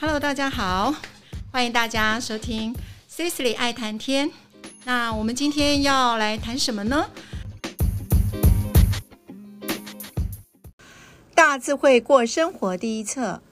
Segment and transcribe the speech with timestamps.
[0.00, 0.94] Hello，大家好，
[1.50, 2.72] 欢迎大家收听
[3.10, 4.30] Cecily 爱谈天。
[4.84, 7.10] 那我们今天要来谈什么呢？
[11.34, 13.42] 大智慧过生活第一册，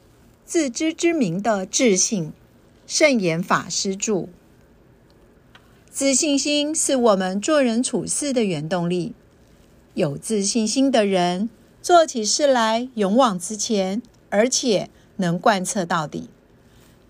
[0.45, 2.33] 自知之明的自信，
[2.87, 4.29] 圣严法师著。
[5.91, 9.17] 自信心是我们做人处事的原动力。
[9.95, 11.51] 有自信心的人，
[11.83, 14.01] 做起事来勇往直前，
[14.31, 16.31] 而且能贯彻到底。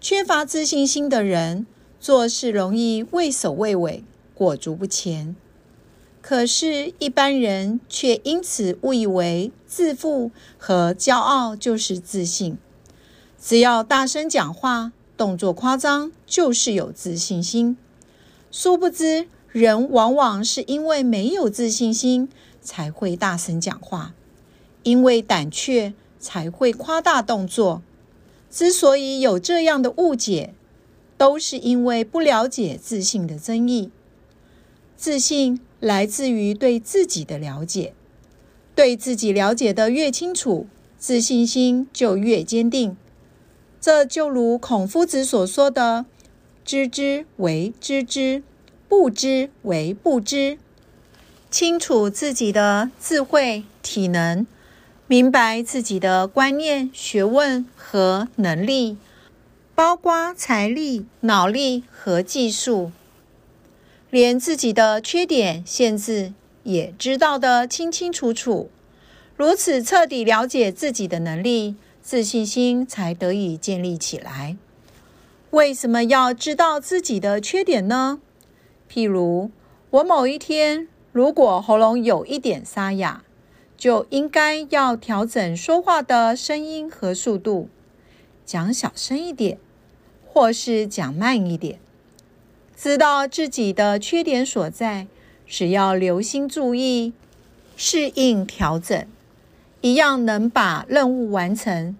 [0.09, 1.66] 缺乏自信心的人，
[1.98, 4.05] 做事容易畏首畏尾、
[4.37, 5.34] 裹足不前。
[6.23, 12.56] 可是，一般人却因此误以为自负和骄傲就是自信。
[13.37, 17.77] 只要大声讲话、动作夸张，就是有自信心。
[18.52, 22.29] 殊不知，人往往是因为没有自信心，
[22.62, 24.13] 才会大声讲话；
[24.85, 27.82] 因为胆怯，才会夸大动作。
[28.51, 30.55] 之所以有这样的误解，
[31.19, 33.91] 都是因为不了解自信的真意。
[34.97, 37.93] 自信来自于对自己的了解，
[38.75, 40.66] 对自己了解的越清楚，
[40.99, 42.97] 自信心就越坚定。
[43.79, 46.07] 这就如孔夫子所说的
[46.65, 48.43] ：“知之为知之，
[48.88, 50.59] 不知为不知。”
[51.51, 54.47] 清楚自己的智慧体能。
[55.09, 58.96] 明白自己的观念、学问和能力，
[59.73, 62.90] 包括财力、脑力和技术，
[64.10, 66.32] 连自己的缺点、限制
[66.65, 68.69] 也知道得清清楚楚。
[69.37, 74.56] 如此彻底了解自己的能力，自信心才得以建立起来。
[75.50, 78.20] 为什么要知道自己的缺点呢？
[78.91, 79.53] 譬如，
[79.91, 83.22] 我某一天如果喉咙有一点沙哑。
[83.77, 87.69] 就应该要调整说话的声音和速度，
[88.44, 89.59] 讲小声一点，
[90.26, 91.78] 或是讲慢一点。
[92.75, 95.06] 知道自己的缺点所在，
[95.47, 97.12] 只要留心注意、
[97.76, 99.06] 适应调整，
[99.81, 101.97] 一样能把任务完成。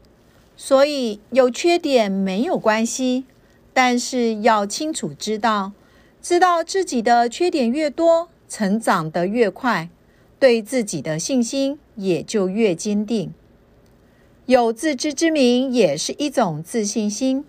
[0.57, 3.25] 所以有缺点没有关系，
[3.75, 5.73] 但是要清楚知道，
[6.23, 9.91] 知道自己的缺点越多，成长得越快。
[10.39, 13.33] 对自己的信心也就越坚定，
[14.45, 17.45] 有自知之明也是一种自信心。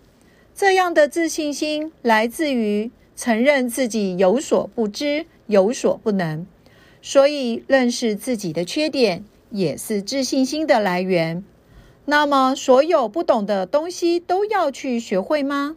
[0.55, 6.47] 这样的自信心来自于承认自己有所不知、有所不能，
[7.01, 11.43] 所以认识自己的缺点也是自信心的来源。
[12.05, 15.75] 那么，所有不懂的东西都要去学会吗？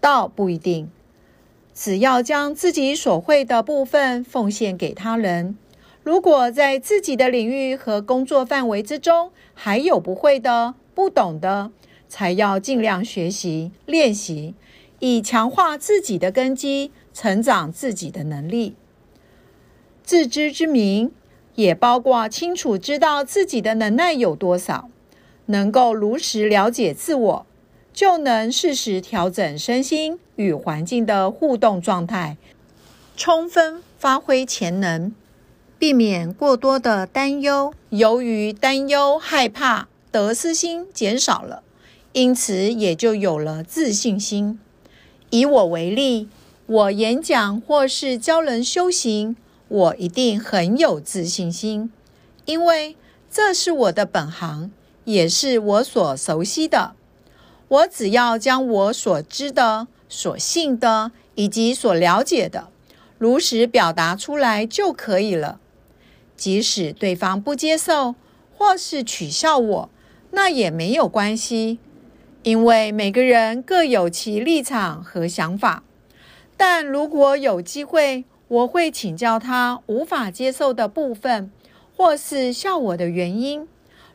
[0.00, 0.90] 倒不一定，
[1.74, 5.56] 只要将自己所会的部分奉献给他人。
[6.02, 11.70] 如果在自己的领域和工作范围之中还有不会的、不懂的，
[12.08, 14.54] 才要尽量学习练习，
[14.98, 18.74] 以强化自己的根基，成长自己的能力。
[20.02, 21.12] 自知之明
[21.54, 24.88] 也包括清楚知道自己的能耐有多少，
[25.46, 27.46] 能够如实了解自我，
[27.92, 32.38] 就能适时调整身心与环境的互动状态，
[33.16, 35.12] 充分发挥潜能。
[35.80, 41.62] 避免过多的担忧，由于担忧、害怕，得失心减少了，
[42.12, 44.60] 因此也就有了自信心。
[45.30, 46.28] 以我为例，
[46.66, 49.34] 我演讲或是教人修行，
[49.68, 51.90] 我一定很有自信心，
[52.44, 52.94] 因为
[53.30, 54.70] 这是我的本行，
[55.04, 56.92] 也是我所熟悉的。
[57.68, 62.68] 我只要将我所知的、所信的以及所了解的，
[63.16, 65.58] 如实表达出来就可以了。
[66.40, 68.14] 即使对方不接受
[68.56, 69.90] 或是取笑我，
[70.30, 71.78] 那也没有关系，
[72.42, 75.84] 因为每个人各有其立场和想法。
[76.56, 81.52] 但如果有机会，我会请教他无法接受的部分，
[81.94, 83.68] 或是笑我的原因。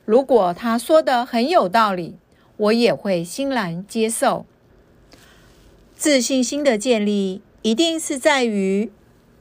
[0.03, 2.15] 如果他说的很有道理，
[2.57, 4.47] 我也会欣然接受。
[5.95, 8.91] 自信心的建立，一定是在于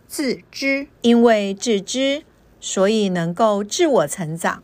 [0.07, 2.25] 自知，因为自知。
[2.67, 4.63] 所以能够自我成长，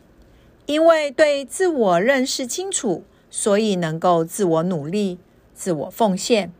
[0.65, 5.19] 因为对自我认识清楚，所以能够自我努力、
[5.53, 6.51] 自我奉献，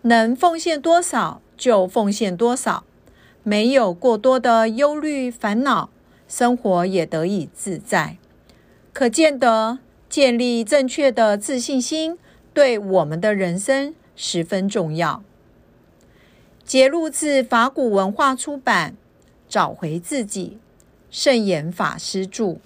[0.00, 2.84] 能奉献多少就奉献多少，
[3.42, 5.90] 没有过多的忧虑烦恼，
[6.26, 8.16] 生活也得以自在。
[8.94, 12.16] 可见得建立正确的自信心，
[12.54, 15.22] 对我们的人生十分重要。
[16.64, 18.92] 节录自法古文化出版，
[19.46, 20.56] 《找回自己》。
[21.10, 22.58] 圣严法师著，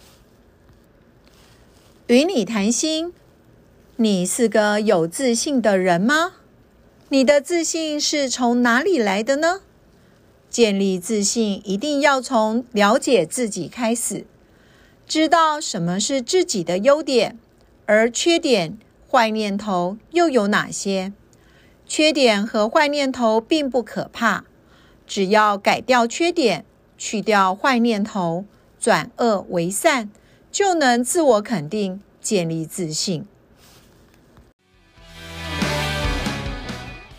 [2.08, 3.14] 与你谈心，
[3.96, 6.34] 你是个有自信的人吗？
[7.08, 9.62] 你的自信是从哪里来的呢？
[10.50, 14.26] 建立自信一定要从了解自己开始，
[15.06, 17.38] 知道什么是自己的优点，
[17.86, 18.76] 而缺点、
[19.10, 21.14] 坏念头又有哪些？
[21.86, 24.44] 缺点和坏念头并不可怕，
[25.06, 28.44] 只要改掉缺点，去掉坏念头，
[28.78, 30.10] 转恶为善，
[30.50, 33.26] 就能自我肯定，建立自信。